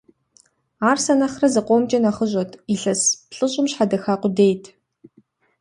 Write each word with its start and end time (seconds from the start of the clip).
Ар 0.89 0.97
сэ 1.03 1.13
нэхърэ 1.19 1.47
зыкъомкӀэ 1.53 1.99
нэхъыщӀэт, 2.03 2.51
илъэс 2.73 3.01
плӀыщӀым 3.31 3.65
щхьэдэха 3.71 4.13
къудейт. 4.21 4.63